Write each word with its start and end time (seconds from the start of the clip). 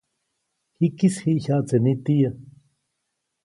Jikis 0.77 1.15
jiʼ 1.23 1.41
jyaʼtse 1.43 1.75
nitiyä. 1.83 2.29